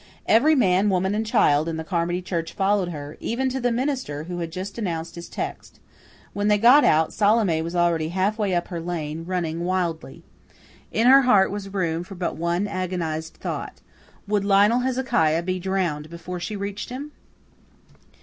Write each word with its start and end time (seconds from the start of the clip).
Every 0.25 0.55
man, 0.55 0.89
woman, 0.89 1.13
and 1.13 1.23
child 1.23 1.69
in 1.69 1.77
the 1.77 1.83
Carmody 1.83 2.23
church 2.23 2.53
followed 2.53 2.89
her, 2.89 3.17
even 3.19 3.49
to 3.49 3.61
the 3.61 3.71
minister, 3.71 4.23
who 4.23 4.39
had 4.39 4.49
just 4.51 4.79
announced 4.79 5.13
his 5.13 5.29
text. 5.29 5.79
When 6.33 6.47
they 6.47 6.57
got 6.57 6.83
out, 6.83 7.13
Salome 7.13 7.61
was 7.61 7.75
already 7.75 8.09
half 8.09 8.39
way 8.39 8.55
up 8.55 8.69
her 8.69 8.81
lane, 8.81 9.25
running 9.27 9.63
wildly. 9.63 10.23
In 10.91 11.05
her 11.05 11.21
heart 11.21 11.51
was 11.51 11.69
room 11.71 12.03
for 12.03 12.15
but 12.15 12.35
one 12.35 12.67
agonized 12.67 13.35
thought. 13.35 13.81
Would 14.27 14.43
Lionel 14.43 14.79
Hezekiah 14.79 15.43
be 15.43 15.59
drowned 15.59 16.09
before 16.09 16.39
she 16.39 16.55
reached 16.55 16.89
him? 16.89 17.11